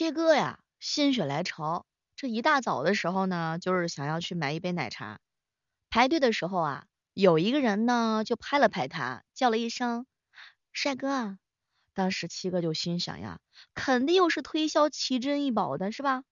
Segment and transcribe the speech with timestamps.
[0.00, 1.84] 七哥呀，心血来潮，
[2.16, 5.20] 这一大早的时候呢，就是想要去买一杯奶茶。
[5.90, 10.06] 排队的时候啊，有一个人呢就拍了拍他，叫了一声
[10.72, 11.36] “帅哥”。
[11.92, 13.40] 当时七哥就心想呀，
[13.74, 16.22] 肯定又是推销奇珍异宝的是吧？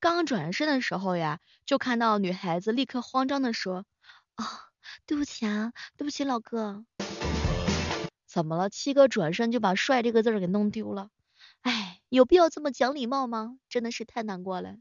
[0.00, 3.84] 刚转身的时候呀，就看到女孩子立刻慌张的说
[4.36, 4.46] ：“啊，
[5.04, 6.86] 对不起啊，对不起老哥。”
[8.26, 8.70] 怎么了？
[8.70, 11.10] 七哥转身就把“帅”这个字给弄丢了。
[11.62, 13.56] 哎，有必要这么讲礼貌吗？
[13.68, 14.76] 真的是太难过了。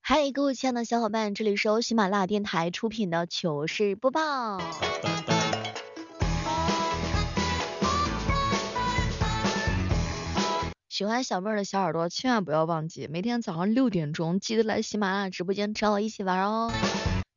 [0.00, 4.60] 嗨，各位亲爱的小伙伴，这里是由喜马拉雅电台出品的糗事播报。
[10.88, 16.70] 喜欢小妹儿的小耳朵，千万不要忘记，每天早上六点钟记得来喜马拉雅直播间找我一起玩哦。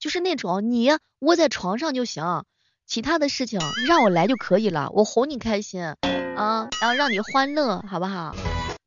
[0.05, 2.44] 就是那种你窝在床上就行，
[2.86, 8.35] 其他的事情让我来就可以了，我哄你开心啊，然后让你欢乐，好不好？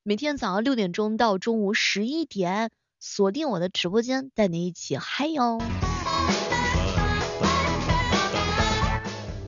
[0.05, 2.71] 每天早上六点钟到中午十一点，
[3.01, 5.59] 锁定我的直播间，带你一起嗨哟。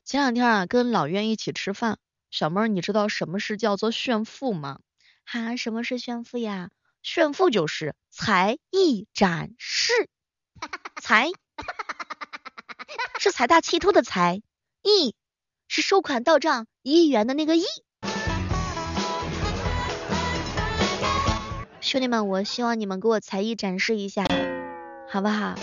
[0.03, 1.99] 前两天啊，跟老渊一起吃饭，
[2.31, 4.81] 小妹儿，你知道什么是叫做炫富吗？
[5.23, 6.69] 哈，什么是炫富呀？
[7.01, 9.93] 炫富就是才艺展示，
[11.01, 11.29] 才
[13.19, 14.41] 是财大气粗的财，
[14.83, 15.15] 亿
[15.67, 17.63] 是收款到账一亿元的那个亿。
[21.81, 24.25] 兄弟们，我希望你们给我才艺展示一下，
[25.09, 25.55] 好不好？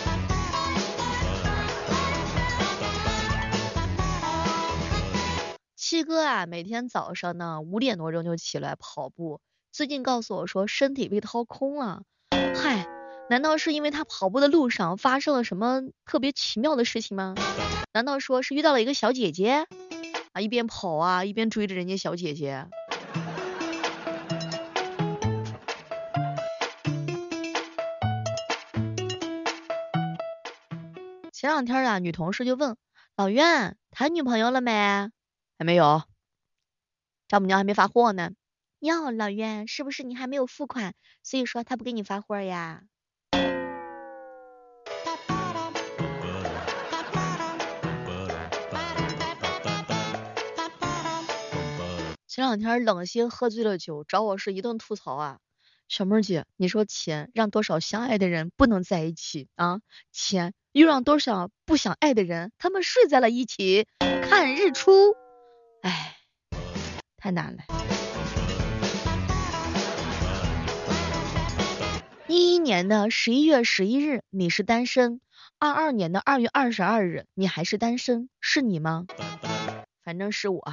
[5.75, 9.41] 七哥啊，每天早上呢五点多钟就起来跑步。
[9.71, 12.03] 最近告诉我说身体被掏空了，
[13.29, 17.35] 难道是因为他跑步的路上发生了什么特别奇妙的事情吗？
[17.93, 19.67] 难道说是遇到了一个小姐姐
[20.33, 22.65] 啊，一边跑啊一边追着人家小姐姐？
[31.31, 32.75] 前两天啊，女同事就问
[33.15, 34.71] 老袁谈女朋友了没？
[35.59, 36.01] 还没有，
[37.27, 38.31] 丈母娘还没发货呢。
[38.79, 42.81] 哟，老袁，是不是你还没有付款，所以说他不给你发货呀？
[52.29, 55.39] 前两天冷心喝醉了酒，找我是一顿吐槽啊。
[55.87, 59.79] 小妹儿姐，你说钱让多少相爱的人不能在一起啊？
[60.11, 64.91] 钱又让多少不想爱的人他们睡在了一起看日出？
[65.81, 66.17] 哎，
[67.17, 67.63] 太难了。
[72.27, 75.19] 一一年的十一月十一日，你是单身；
[75.57, 79.07] 二二年的二月二十二日，你还是单身，是你吗？
[80.03, 80.63] 反正是我。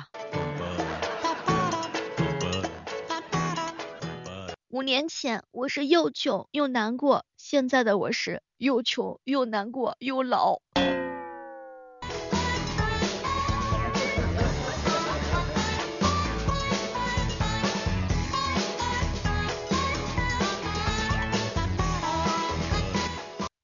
[4.77, 10.61] 五年前我是又穷又难过，现在的我是又穷又难过又老。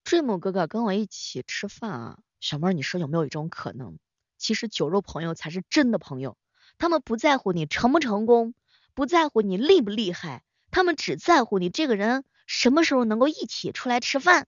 [0.06, 3.98] 睡母哥哥跟我一起吃饭啊，小妹儿，你说有没有一种可能，
[4.38, 6.38] 其实酒肉朋友才是真的朋友，
[6.78, 8.54] 他们不在乎你成不成功，
[8.94, 14.46] 不在乎你厉不厉害，他们只在乎你这个人什么时候能够一起出来吃饭，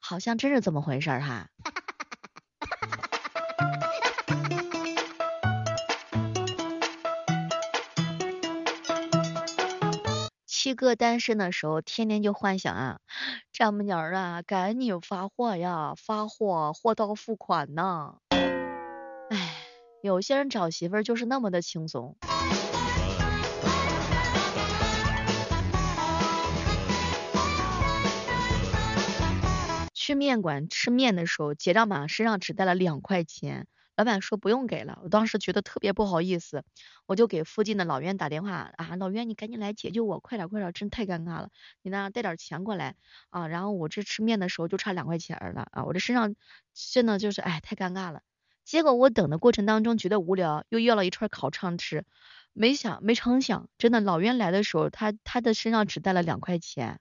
[0.00, 1.48] 好像真是这么回事哈。
[10.46, 13.00] 七哥单身的时候，天天就幻想啊，
[13.52, 18.16] 丈母娘啊，赶紧发货呀，发货，货到付款呢。
[18.30, 19.56] 哎，
[20.02, 22.16] 有些人找媳妇儿就是那么的轻松。
[30.10, 33.68] 去面馆吃面的时候，结账码身上只带了两块钱。
[33.94, 36.64] 老板说不用给了，我当时觉得特别不好意思，
[37.06, 41.50] 我就给附近的老袁打电话啊，老袁你赶紧来解救我，快点快点，真太尴尬了，
[41.82, 42.96] 你呢带点钱过来
[43.28, 46.34] 啊，然后我这吃面的时候就差两块钱了啊，我这身上
[46.74, 48.22] 真的就是哎太尴尬了。
[48.64, 52.04] 结果我等的过程当中觉得无聊，又要了一串烤肠吃，
[52.52, 56.98] 没想没成想，真的老袁来的时候他他的身上只带了两块钱。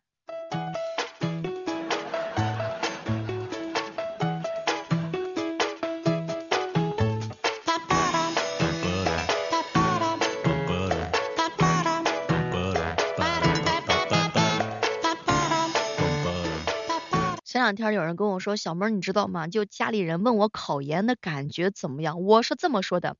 [17.69, 19.45] 两天有人跟我说，小妹儿你知道吗？
[19.47, 23.15] 就家里人问我考研的感觉怎么样，我是这么说的。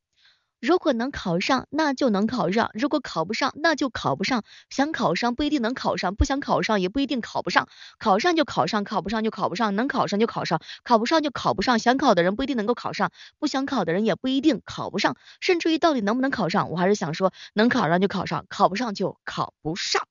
[0.59, 4.43] 如果能考上，那就能考上；如果考不上，那就考不上。
[4.71, 7.67] 想考上不一定能考上，不想考上也不一定考不上。
[7.99, 9.75] 考上就考上，考不上就考不上。
[9.75, 11.77] 能考上就考上，考不上就考不上。
[11.77, 15.15] 想考的人不一定能够考上，不想考的人也不一定考不上。
[15.41, 20.07] 甚至于到底能不能考上，我还是想说，能考上就考上，考不上就考不上。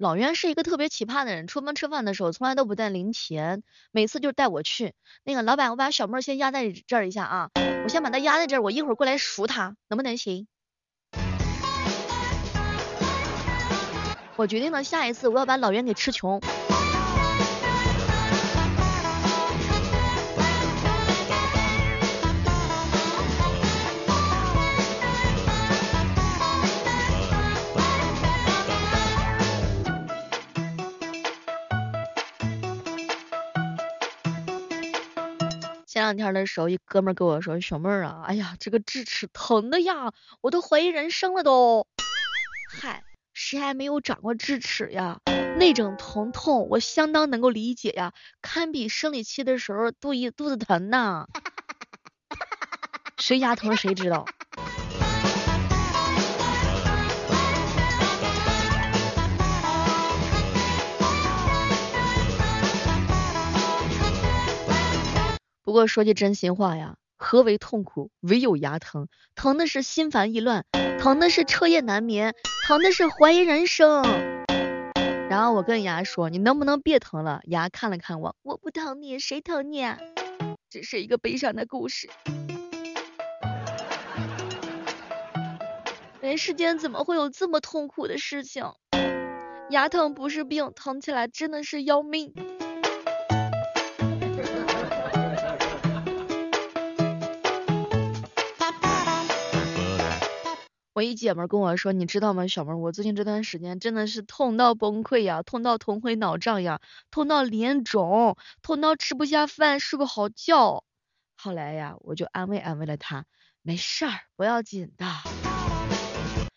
[0.00, 4.94] 老袁是一个特别奇葩的人，出门吃饭的时候从来都不带零钱，每次就带我去。
[5.24, 7.50] 那个老板，我把小妹先压在这儿一下啊，
[7.84, 10.46] 我先把她压在这儿，我一会儿过来赎她，能不能行？
[14.36, 16.40] 我决定了，下一次我要把老袁给吃穷。
[36.10, 40.12] 两天的时候，一哥们跟我说：“小妹儿啊，哎呀，这个智齿疼的呀，
[40.42, 41.86] 我都怀疑人生了都。”
[42.68, 45.20] 嗨，谁还没有长过智齿呀？
[45.56, 48.12] 那种疼痛，我相当能够理解呀，
[48.42, 51.26] 堪比生理期的时候肚一肚子疼呐。
[53.18, 54.26] 谁牙疼谁知道。
[65.70, 68.10] 不过说句真心话呀，何为痛苦？
[68.22, 69.06] 唯有牙疼，
[69.36, 70.66] 疼的是心烦意乱，
[70.98, 72.34] 疼的是彻夜难眠，
[72.66, 74.02] 疼的是怀疑人生。
[75.28, 77.40] 然后我跟牙说，你能不能别疼了？
[77.44, 79.80] 牙看了看我，我不疼你，谁疼你？
[79.80, 79.96] 啊
[80.68, 82.10] 这是一个悲伤的故事。
[86.20, 88.64] 人世间怎么会有这么痛苦的事情？
[89.70, 92.34] 牙疼不是病，疼起来真的是要命。
[101.00, 110.84] 我一姐们跟我说，你知道吗，小妹，我最近这段时间真的是痛到崩溃呀，痛到头昏脑胀呀，痛到脸肿，痛到吃不下饭，睡不好觉。
[111.38, 113.24] 后来呀，我就安慰安慰了她，
[113.62, 115.06] 没事儿，不要紧的，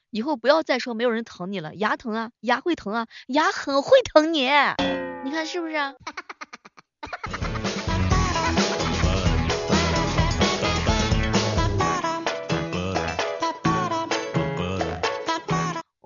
[0.10, 4.50] 以后不要再说没有人疼你了，牙疼啊，牙会疼啊，牙很会疼你，
[5.24, 5.76] 你看是不是？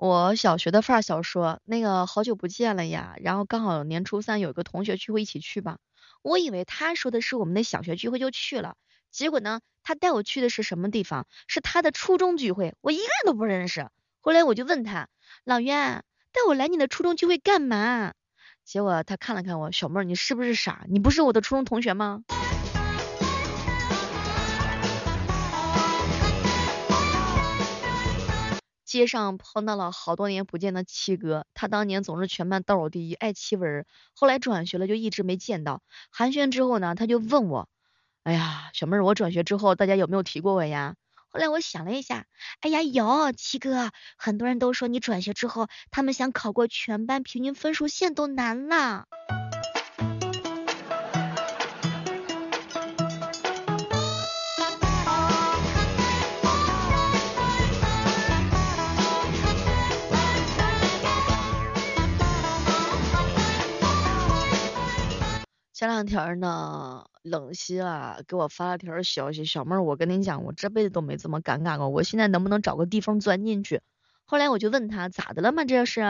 [0.08, 5.76] 我小学的发小说，那个好久不见了呀，然后刚好年初三有一个同学聚会，一起去吧。
[6.22, 8.76] 我以为他说的是我们的小学聚会，就去了。
[9.10, 11.26] 结果呢，他带我去的是什么地方？
[11.46, 13.90] 是他的初中聚会，我一个人都不认识。
[14.20, 15.08] 后来我就问他，
[15.44, 16.02] 老袁，
[16.32, 18.14] 带我来你的初中聚会干嘛？
[18.64, 20.86] 结果他看了看我，小妹儿，你是不是傻？
[20.88, 22.22] 你不是我的初中同学吗？
[28.88, 33.84] 街上碰到了好多年不见的七哥，他当年总是全班倒数第一，爱七文。
[34.14, 35.82] 后来转学了，就一直没见到。
[36.10, 37.68] 寒暄之后呢，他就问我，
[38.22, 40.94] 哎呀，小妹儿，我转学之后，大家有没有提过我呀？
[41.28, 42.24] 后来我想了一下，
[42.60, 49.04] 哎呀，有七哥，很多人都说你转学之后，他们想考过全班平均分数线都难了。
[65.78, 73.80] 前两天呢，冷西啊给我发了条消息，小妹儿，我跟你讲，我这辈子都没这么尴尬过，我现在能不能找个地缝钻进去？
[74.30, 75.64] 后来我就问他咋的了嘛？
[75.64, 76.02] 这是，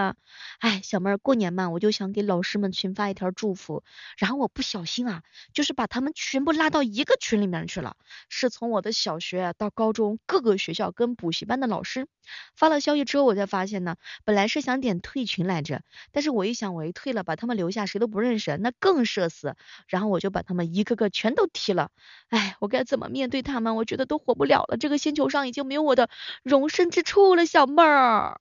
[0.59, 3.85] 哎，小妹儿过年嘛，我就想给老师们群发一条祝福，
[4.17, 5.23] 然后我不小心啊，
[5.55, 7.97] 就是把他们全部拉到一个群里面去了，
[8.29, 12.09] 是从我的小学到高中各个学校跟补习班的老师
[12.57, 13.95] 发了消息之后，我才发现呢，
[14.25, 19.55] 本来是想点退群来着，但是我一想，我一退了，把他们留下谁都不认识，那更社死，
[19.87, 21.93] 然后我就把他们一个个全都踢了，
[22.31, 23.77] 哎，我该怎么面对他们？
[23.77, 26.11] 我觉得都活不了了，这个星球上已经没有我的
[26.43, 28.41] 容身之处了，小妹儿儿。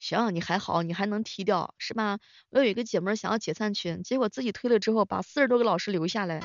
[0.00, 2.18] 行，你还好，你还能踢掉是吧？
[2.50, 6.40] 我有一个姐妹想要解散群，结果自己推了之后，把四十多个老师留下来，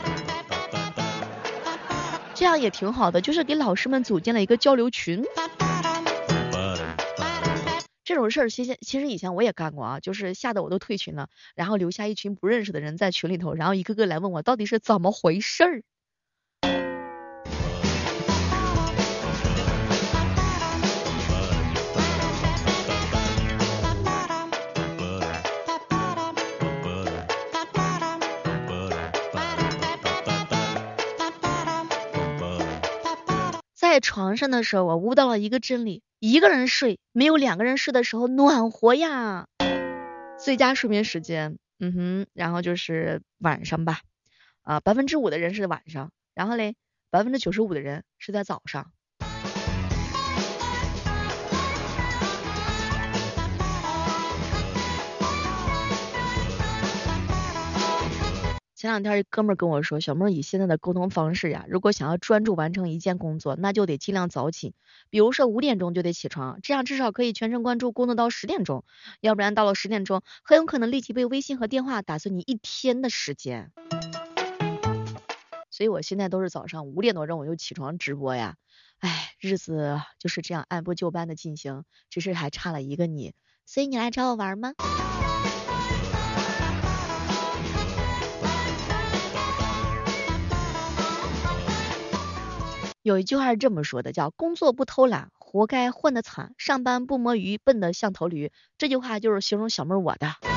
[2.33, 5.23] 这样也挺好的，就是给老师们组建了一个交流群。
[8.03, 15.83] 这种事儿其实其实以前我也干过啊，就是吓得我都退群了，然后留下一群不认识的人在群里头，然后一个个来问我到底是怎么回事儿。
[33.93, 39.45] 在床上的时候，我悟到了一个真理：一个人睡没有两个人睡的时候暖和呀。
[40.39, 43.99] 最佳睡眠时间，嗯哼，然后就是晚上吧，
[44.63, 46.73] 啊，百分之五的人是晚上，然后嘞，
[47.11, 48.91] 百分之九十五的人是在早上。
[58.83, 64.75] 前两天一哥们跟我说，小妹以现在的沟通方式呀，如果想要专注完成一件工作，那就得尽量早起，
[65.09, 68.83] 比如说五点钟就得起床，这样至少可以全神贯注工作到十点钟，
[69.21, 73.71] 要不然到了十点钟，很有可能立即被微信和电话打碎你一天的时间。
[75.71, 78.57] 所以我现在都是早上五点多钟我就起床直播呀，
[78.99, 83.33] 哎，日子就是这样按部就班的进行，只是还差了一个你，
[83.65, 84.73] 所以你来找我玩吗？
[93.03, 98.49] 有一句话是这么说的，叫工作不偷懒，活该混得惨；上班不摸鱼，笨得像头驴。
[98.77, 100.52] 这句话就是形容小妹我的。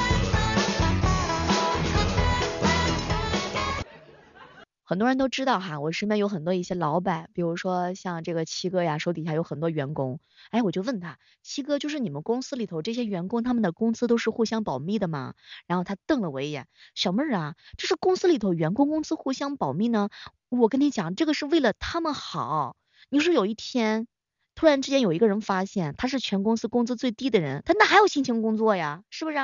[4.89, 10.21] 很多人都知道哈，我身边有很多一些老板，比如说像这个七哥呀，手底下有很多员工。
[10.51, 15.35] 哎，我就问他，七哥，就是你们公司里头这些员工，他们的工资都是互相保密的吗？
[15.67, 20.09] 然后他瞪了我一眼，小妹儿啊，这是公司里头员工工资互相保密呢。
[20.51, 22.77] 我跟你讲，这个是为了他们好。
[23.09, 24.07] 你说有一天，
[24.55, 29.03] 突然之间有一个人发现他是全公司工资最低的人，他哪还有心情工作呀？
[29.11, 29.37] 是不是？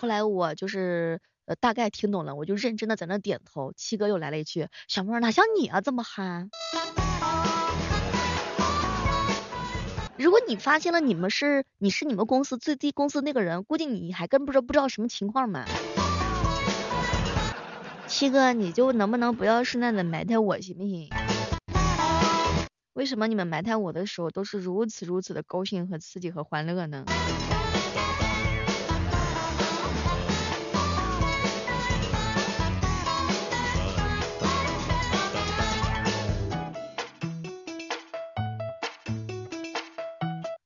[0.00, 3.72] 后来我就是呃大概听懂了，我就认真的在那点头。
[3.76, 6.50] 七哥又来了一句：“小妹儿哪像你啊这么憨？
[10.16, 15.64] 如果你发现了你们是你是你们公司最低工资那个人，估计你还跟不知不知道什么情况嘛。”
[18.06, 21.10] 七哥，你就能不能不要顺带的埋汰我行不行？
[22.92, 27.04] 为什么你们埋汰我的时候都是如此如此的高兴和刺激和欢乐呢？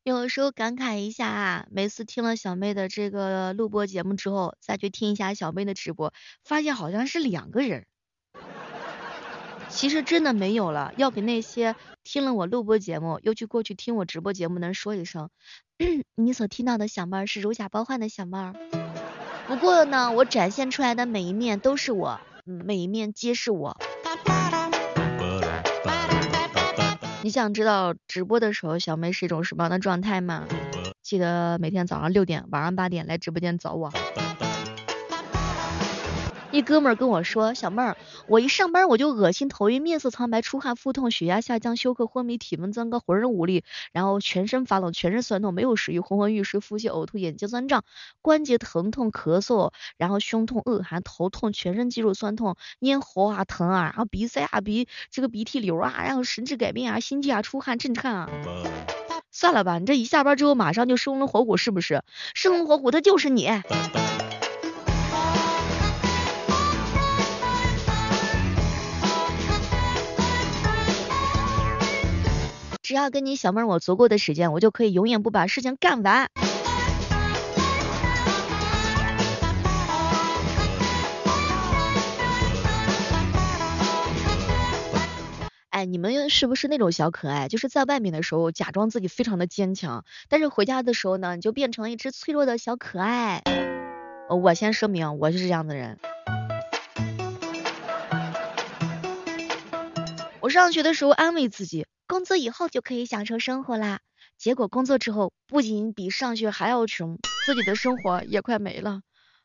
[0.04, 7.86] 有时候感慨一下啊，每次听了小妹的这个录播节目之后，再去听一下小妹的直播，发现好像是两个人。
[9.68, 15.30] 其实真的没有了，要给那些听了我录播节目又去过去听我直播节目的人说一声，
[16.16, 18.54] 你所听到的小妹儿是如假包换的小妹儿。
[19.46, 23.78] 不过呢，我展现出来的每一面都是我，每一面皆是我。
[27.24, 30.44] 你想知道直播的时候小妹是一种什么样的状态吗？
[31.02, 33.92] 记得每天早上六点，晚上八点来直播间找我。
[36.52, 37.96] 一哥们儿跟我说，小妹儿，
[38.28, 47.84] 我一上班我就恶心、头晕、面色苍白、出汗、腹痛、血压下降、休克、昏迷、体温增高、浑身无力，然后全身发冷、全身酸痛、没有食欲、昏昏欲睡、腹泻、呕吐、眼睛酸胀、
[48.20, 58.28] 关节疼痛、咳嗽，然后胸痛、恶寒、头痛、全身肌肉酸痛、咽喉啊疼啊，然后鼻塞啊、鼻这个鼻涕流啊，然后神志改变啊、心悸啊、出汗、震颤啊。
[59.30, 62.04] 算了吧，你这一下班之后马上就生龙活虎是不是？
[62.34, 63.48] 生龙活虎的就是你。
[72.92, 76.28] 只要跟你小妹我足够的时间，我就可以永远不把事情干完。
[85.70, 87.48] 哎，你们是不是那种小可爱？
[87.48, 93.42] 就是在外面的时候假装自己非常的坚强，但是回家的时候呢，你就变成了一只脆弱的小可爱。
[94.28, 95.98] 我先声明，我就是这样的人。
[100.40, 101.86] 我上学的时候安慰自己。
[102.12, 104.00] 工作以后就可以享受生活啦，
[104.36, 109.00] 结果工作之后不仅比上学还要穷，自己的生活也快没了。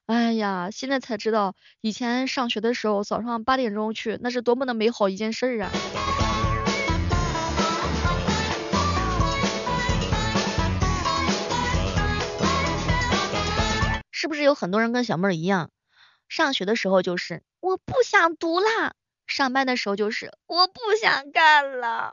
[0.06, 5.72] 哎呀，现在才知道以前上学的时候早上八点钟去，那是多么的美好一件事儿啊！
[14.12, 15.70] 是不是有很多人跟小妹儿一样，
[16.28, 18.94] 上学的时候就是我不想读啦，
[19.26, 22.12] 上班的时候就是我不想干了。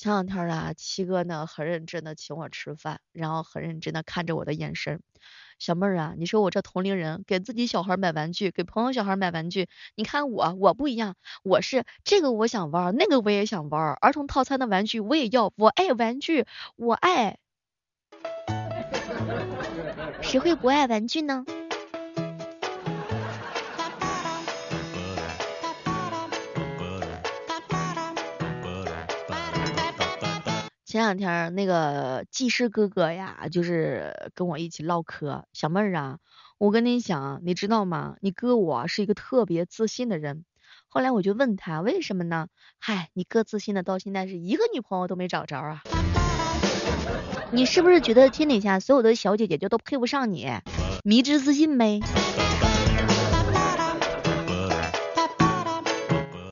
[0.00, 5.02] 前两天啊，七哥呢很认真的请我吃饭，然后很认真的看着我的眼神。
[5.58, 17.36] 小妹儿啊，你说我这同龄人给自己小孩买玩具，给朋友小孩买玩具，你看我我不一样，我是这个我想玩，那个我也想玩，儿童套餐的玩具我也要，我爱玩具，我爱。
[20.22, 21.44] 谁会不爱玩具呢？
[30.90, 36.18] 前两天那个技师哥哥呀，就是跟我一起唠嗑，小妹儿啊，
[36.58, 38.16] 我跟你讲，你知道吗？
[38.20, 40.44] 你哥我是一个特别自信的人。
[40.88, 42.48] 后来我就问他为什么呢？
[42.80, 45.82] 嗨，你哥自信的到现在是一个女朋友都没找着啊。
[47.52, 50.48] 你是不是觉得天底下所有的小姐姐就都配不上你？
[51.04, 52.00] 迷之自信呗。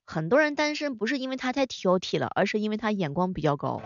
[0.06, 3.82] 很多人单身不是因为他太挑剔了，而是因为他眼光比较高。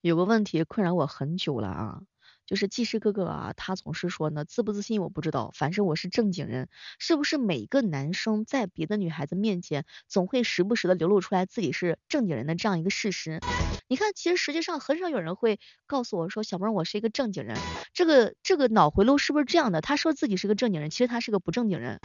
[0.00, 2.00] 有个问题困扰我很久了啊，
[2.46, 6.68] 就是技师哥哥啊，他总是说呢，自不自信我不知道，反正我是正经人。
[7.00, 13.40] 是不是每个男生在别的女孩子面前，总会时不时的流露出来自己是正经人的这样一个事实？
[13.88, 17.56] 你看，其实实际上很少有人会告诉我说，小妹儿我是一个正经人。
[17.92, 19.80] 这个这个脑回路是不是这样的？
[19.80, 21.98] 他说自己是个正经人，其实他是个不正经人。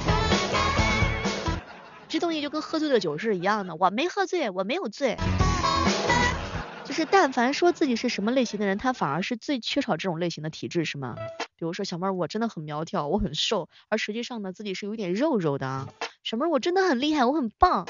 [2.07, 5.15] 这东西就跟喝醉了酒是一样的，我没喝醉，我没有醉。
[6.85, 11.15] 就是但凡说自己是什么类型的人，他反而是最缺少这种类型的体质，是吗？
[11.55, 15.87] 比如说小妹儿，我真的很苗条，我很瘦，而实际上呢，自己是有点肉肉的啊。
[16.23, 17.87] 小妹儿，我真的很厉害，我很棒。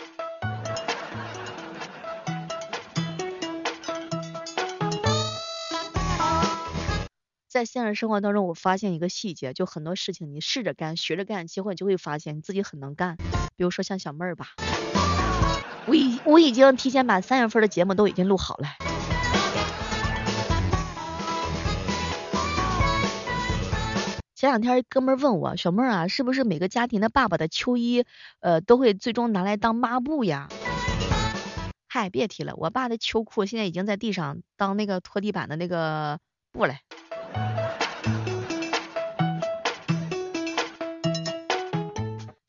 [7.50, 13.18] 在现实生活当中，我发现一个细节，就很多事情你试着干，学着干，结果你就会发现你自己很能干。
[13.58, 14.48] 比如说像小妹儿吧，
[15.86, 18.68] 我已我已经提前把三月份的节目都已经录好了。
[24.36, 28.04] 前两天哥们问我，小妹儿啊，是不是每个家庭的爸爸的秋衣，
[28.42, 30.50] 呃，都会最终拿来当抹布呀？
[31.88, 36.20] 嗨，别提了，我爸的秋裤现在已经在地上当那个拖地板的那个
[36.52, 36.74] 布了。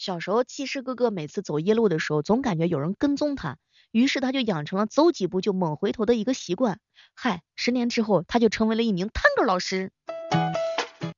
[0.05, 3.57] 小时候，技师哥哥每次走夜路的时候，总感觉有人跟踪他，
[3.91, 6.79] 于是他就养成了走几步就猛回头的一个习惯。
[7.15, 9.93] 嗨，十年之后，他就成为了一名探戈老师。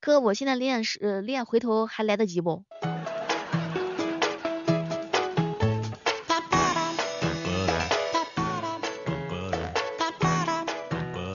[0.01, 2.63] 哥，我现在练是练回头还来得及不？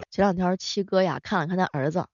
[0.09, 2.05] 前两天七哥呀看了看他儿子，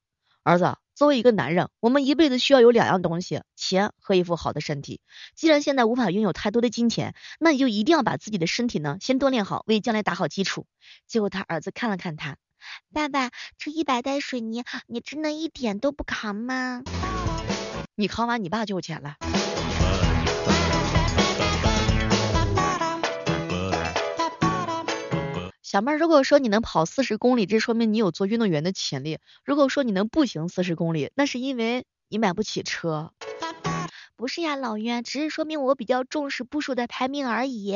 [0.41, 4.99] 儿子，作为一个男人，我们一辈子需要有两样东西，钱和一副好的身体。
[5.35, 10.65] 既然现在无法拥有太多的金钱，那你就一定要把自己的身体呢先锻炼好，为将来打好基础。
[11.05, 12.37] 结果他儿子看了看他。
[12.91, 13.29] 爸爸，
[13.59, 16.81] 这一百袋水泥，你真的一点都不扛吗？
[17.93, 19.17] 你扛完，你爸就有钱了。
[25.69, 29.19] 小妹儿，如果说你能跑四十公里，这说明你有做运动员的潜力。
[29.43, 33.11] 如果说你能步行四十公里，那是因为你买不起车。
[34.15, 37.75] 不是呀，老冤，只是说明我比较重视步数的排名而已。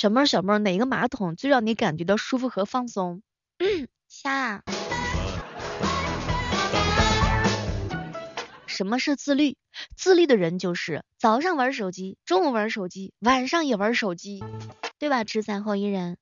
[0.00, 3.20] 小妹儿，小妹儿，哪个马桶最让你感觉到舒服和放松？
[4.08, 4.64] 虾。
[8.66, 9.58] 什么是自律？
[9.94, 14.42] 自律的人就是早上玩手机，中午玩手机，晚上也玩手机，
[14.98, 15.22] 对吧？
[15.22, 16.16] 吃饭后一人。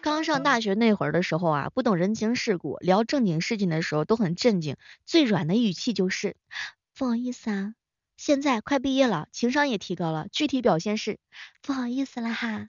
[0.00, 6.36] 刚上大学那会儿的时候啊，不懂人情世故，聊正经事情的时候都很正经，最软的语气就是
[6.96, 7.74] 不好意思啊。
[8.22, 11.18] 现在快毕业了，情商也提高了，具体表现是
[11.62, 12.66] 不好意思了哈。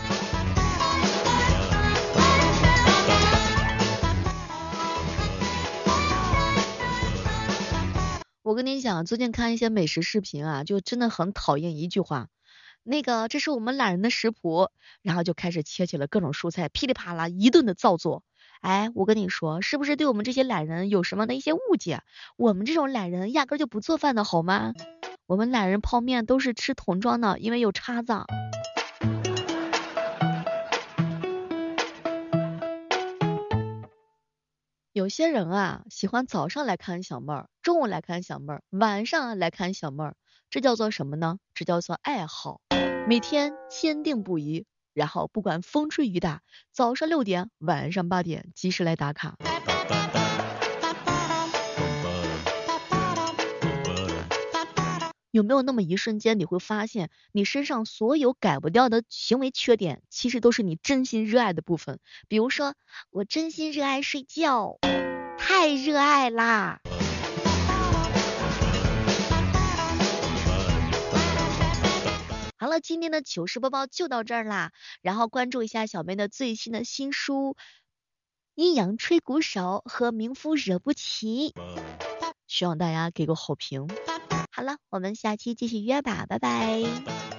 [8.41, 12.29] 我跟你讲，最近看一些美食视频啊，就真的很讨厌一句话，
[12.83, 14.69] 那个这是我们懒人的食谱，
[15.01, 18.23] 然后就开始切起了各种蔬菜，噼里啪啦一顿的造作。
[18.61, 22.03] 哎，我跟你说，是不是对我们这些懒人有什么的一些误解？
[22.37, 24.73] 我们这种懒人压根就不做饭的好吗？
[25.31, 28.11] 我们懒人泡面都是吃桶装的，因为有叉子。
[34.91, 40.15] 有些人啊，喜欢早上来看小妹儿，中午来看小妹儿，晚上来看小妹儿，
[40.49, 41.37] 这叫做什么呢？
[41.53, 42.59] 这叫做爱好。
[43.07, 46.41] 每天坚定不移，然后不管风吹雨打，
[46.73, 49.37] 早上六点，晚上八点，及时来打卡。
[55.31, 61.99] 有没有那么一瞬间，你会发现你身上所有改不掉的行为缺点，其实都是你真心热爱的部分。
[62.27, 62.75] 比如说，
[63.11, 64.77] 我真心热爱睡觉，
[65.37, 66.81] 太热爱啦。
[72.57, 77.55] 好了，今天的糗事播报就到这儿啦，然后关注一下小妹的最新的新书
[78.55, 81.53] 《阴阳吹鼓手》和名夫惹不起，
[82.47, 83.87] 希望大家给个好评。
[84.51, 87.30] 好了，我们下期继续约吧，拜拜。